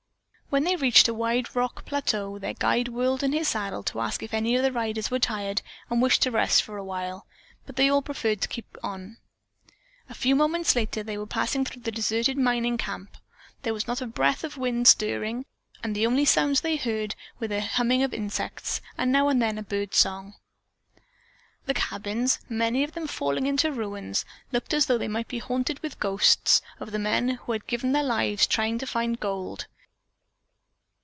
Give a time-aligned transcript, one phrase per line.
[0.53, 4.21] When they reached a wide rock plateau their guide whirled in his saddle to ask
[4.21, 7.25] if any of the riders were tired and wished to rest for a while,
[7.65, 9.15] but they all preferred to keep on.
[10.09, 13.15] A few moments later they were passing through the deserted mining camp.
[13.61, 15.45] There was not a breath of wind stirring
[15.81, 19.57] and the only sounds they heard were the humming of insects and now and then
[19.57, 20.33] a bird song.
[21.65, 25.79] The cabins, many of them falling into ruins, looked as though they might be haunted
[25.79, 29.67] with ghosts of the men who had given their lives trying to find gold.